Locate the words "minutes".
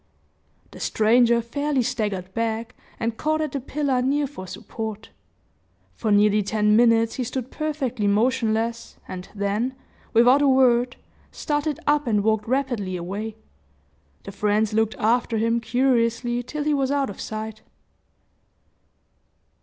6.75-7.17